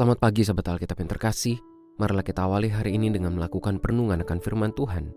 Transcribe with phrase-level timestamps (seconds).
[0.00, 1.60] Selamat pagi sahabat Alkitab yang terkasih.
[2.00, 5.12] Marilah kita awali hari ini dengan melakukan perenungan akan firman Tuhan.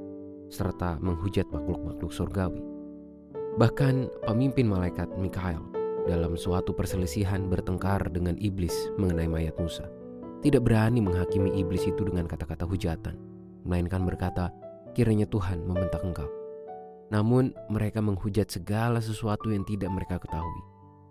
[0.51, 2.59] serta menghujat makhluk-makhluk surgawi.
[3.55, 5.63] Bahkan pemimpin malaikat Mikael
[6.03, 9.87] dalam suatu perselisihan bertengkar dengan iblis mengenai mayat Musa
[10.39, 13.15] tidak berani menghakimi iblis itu dengan kata-kata hujatan,
[13.67, 14.55] melainkan berkata,
[14.95, 16.27] kiranya Tuhan membentak engkau.
[17.11, 20.63] Namun mereka menghujat segala sesuatu yang tidak mereka ketahui.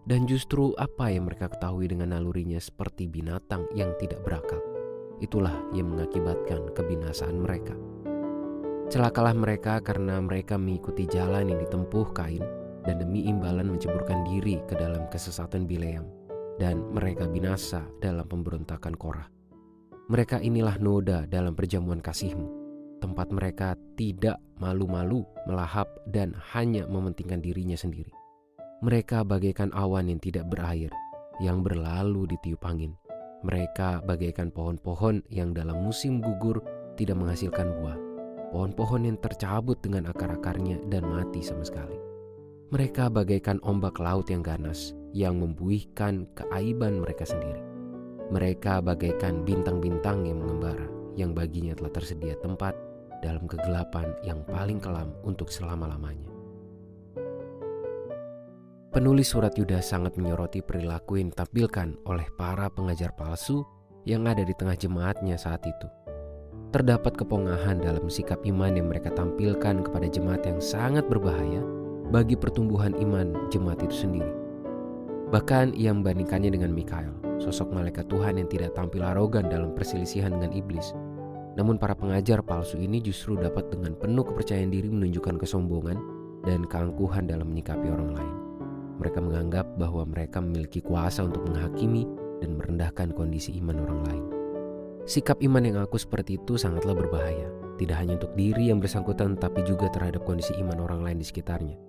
[0.09, 4.63] Dan justru apa yang mereka ketahui dengan nalurinya seperti binatang yang tidak berakal.
[5.21, 7.77] Itulah yang mengakibatkan kebinasaan mereka.
[8.89, 12.41] Celakalah mereka karena mereka mengikuti jalan yang ditempuh Kain
[12.89, 16.18] dan demi imbalan menceburkan diri ke dalam kesesatan Bileam
[16.59, 19.31] dan mereka binasa dalam pemberontakan Korah.
[20.11, 22.49] Mereka inilah noda dalam perjamuan kasihmu,
[22.99, 28.11] tempat mereka tidak malu-malu melahap dan hanya mementingkan dirinya sendiri.
[28.83, 30.91] Mereka bagaikan awan yang tidak berair,
[31.43, 32.95] yang berlalu ditiup angin.
[33.45, 36.59] Mereka bagaikan pohon-pohon yang dalam musim gugur
[36.99, 37.99] tidak menghasilkan buah.
[38.51, 42.08] Pohon-pohon yang tercabut dengan akar-akarnya dan mati sama sekali.
[42.69, 47.65] Mereka bagaikan ombak laut yang ganas, yang membuihkan keaiban mereka sendiri.
[48.29, 50.85] Mereka bagaikan bintang-bintang yang mengembara,
[51.17, 52.77] yang baginya telah tersedia tempat
[53.25, 56.29] dalam kegelapan yang paling kelam untuk selama-lamanya.
[58.93, 63.65] Penulis surat Yudas sangat menyoroti perilaku yang ditampilkan oleh para pengajar palsu
[64.05, 65.89] yang ada di tengah jemaatnya saat itu.
[66.69, 71.78] Terdapat kepongahan dalam sikap iman yang mereka tampilkan kepada jemaat yang sangat berbahaya
[72.09, 74.33] bagi pertumbuhan iman jemaat itu sendiri.
[75.29, 80.57] Bahkan ia membandingkannya dengan Mikael, sosok malaikat Tuhan yang tidak tampil arogan dalam perselisihan dengan
[80.57, 80.97] iblis.
[81.61, 85.99] Namun para pengajar palsu ini justru dapat dengan penuh kepercayaan diri menunjukkan kesombongan
[86.49, 88.35] dan keangkuhan dalam menyikapi orang lain.
[88.99, 92.09] Mereka menganggap bahwa mereka memiliki kuasa untuk menghakimi
[92.41, 94.25] dan merendahkan kondisi iman orang lain.
[95.05, 97.49] Sikap iman yang aku seperti itu sangatlah berbahaya,
[97.81, 101.88] tidak hanya untuk diri yang bersangkutan tapi juga terhadap kondisi iman orang lain di sekitarnya.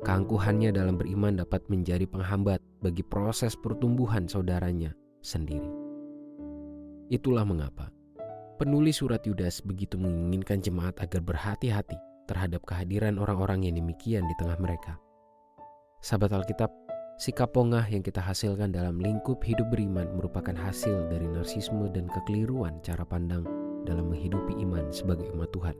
[0.00, 5.68] Keangkuhannya dalam beriman dapat menjadi penghambat bagi proses pertumbuhan saudaranya sendiri.
[7.12, 7.92] Itulah mengapa
[8.60, 11.96] penulis surat Yudas begitu menginginkan jemaat agar berhati-hati
[12.28, 15.00] terhadap kehadiran orang-orang yang demikian di tengah mereka.
[16.04, 16.68] Sahabat Alkitab,
[17.16, 22.84] sikap pongah yang kita hasilkan dalam lingkup hidup beriman merupakan hasil dari narsisme dan kekeliruan
[22.84, 23.48] cara pandang
[23.88, 25.76] dalam menghidupi iman sebagai umat Tuhan.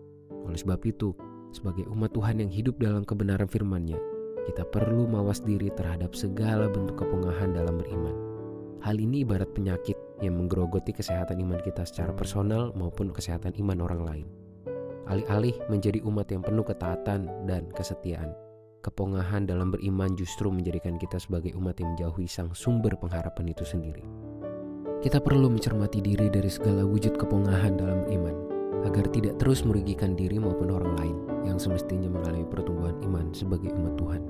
[0.49, 1.13] Oleh sebab itu,
[1.50, 3.99] sebagai umat Tuhan yang hidup dalam kebenaran firman-Nya,
[4.50, 8.16] kita perlu mawas diri terhadap segala bentuk kepungahan dalam beriman.
[8.81, 9.94] Hal ini ibarat penyakit
[10.25, 14.27] yang menggerogoti kesehatan iman kita secara personal maupun kesehatan iman orang lain.
[15.10, 18.33] Alih-alih menjadi umat yang penuh ketaatan dan kesetiaan,
[18.81, 24.06] kepongahan dalam beriman justru menjadikan kita sebagai umat yang menjauhi sang sumber pengharapan itu sendiri.
[25.00, 28.37] Kita perlu mencermati diri dari segala wujud kepongahan dalam iman,
[28.85, 33.95] agar tidak terus merugikan diri maupun orang lain yang semestinya mengalami pertumbuhan iman sebagai umat
[33.97, 34.23] Tuhan.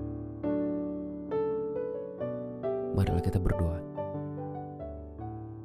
[2.94, 3.78] Marilah kita berdoa.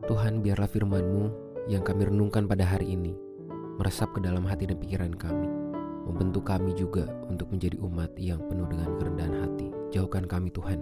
[0.05, 1.23] Tuhan, biarlah firman-Mu
[1.65, 3.17] yang kami renungkan pada hari ini
[3.75, 5.49] meresap ke dalam hati dan pikiran kami,
[6.07, 9.67] membentuk kami juga untuk menjadi umat yang penuh dengan kerendahan hati.
[9.91, 10.79] Jauhkan kami Tuhan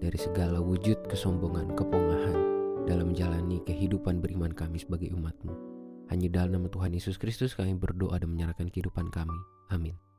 [0.00, 2.38] dari segala wujud kesombongan, kepongahan
[2.88, 5.69] dalam menjalani kehidupan beriman kami sebagai umat-Mu.
[6.10, 9.38] Hanya dalam nama Tuhan Yesus Kristus kami berdoa dan menyerahkan kehidupan kami.
[9.70, 10.09] Amin.